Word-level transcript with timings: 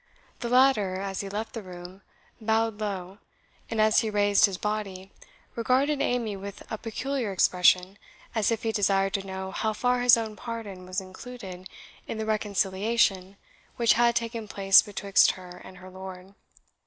The 0.39 0.49
latter, 0.49 0.95
as 0.99 1.21
he 1.21 1.29
left 1.29 1.53
the 1.53 1.61
room, 1.61 2.01
bowed 2.39 2.79
low, 2.79 3.19
and 3.69 3.79
as 3.79 3.99
he 3.99 4.09
raised 4.09 4.45
his 4.45 4.57
body, 4.57 5.11
regarded 5.55 6.01
Amy 6.01 6.35
with 6.35 6.63
a 6.71 6.79
peculiar 6.79 7.31
expression, 7.31 7.99
as 8.33 8.49
if 8.49 8.63
he 8.63 8.71
desired 8.71 9.13
to 9.13 9.27
know 9.27 9.51
how 9.51 9.73
far 9.73 10.01
his 10.01 10.17
own 10.17 10.35
pardon 10.35 10.87
was 10.87 11.01
included 11.01 11.69
in 12.07 12.17
the 12.17 12.25
reconciliation 12.25 13.37
which 13.75 13.93
had 13.93 14.15
taken 14.15 14.47
place 14.47 14.81
betwixt 14.81 15.33
her 15.33 15.61
and 15.63 15.77
her 15.77 15.91
lord. 15.91 16.33